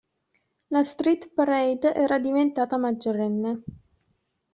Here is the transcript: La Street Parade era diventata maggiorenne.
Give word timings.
La 0.69 0.81
Street 0.81 1.29
Parade 1.31 1.93
era 1.93 2.17
diventata 2.17 2.75
maggiorenne. 2.75 3.63